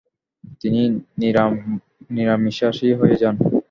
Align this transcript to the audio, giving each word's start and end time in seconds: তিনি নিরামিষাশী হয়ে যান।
তিনি 0.61 0.81
নিরামিষাশী 2.11 2.89
হয়ে 2.99 3.15
যান। 3.21 3.35